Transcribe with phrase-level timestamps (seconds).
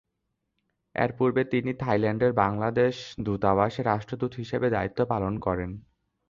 [0.95, 5.71] এর পূর্বে তিনি থাইল্যান্ডের বাংলাদেশ দূতাবাসে রাষ্ট্রদূত হিসেবে দায়িত্ব পালন করেন।